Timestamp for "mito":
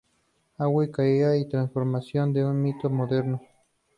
2.59-2.89